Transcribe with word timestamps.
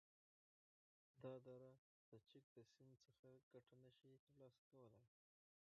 دا 1.21 1.33
دره 1.45 1.71
د 2.09 2.11
چک 2.29 2.45
د 2.55 2.57
سیند 2.71 2.95
څخه 3.05 3.29
گټه 3.51 3.75
نشی 3.83 4.11
تر 4.25 4.31
لاسه 4.39 4.61
کولای، 4.71 5.05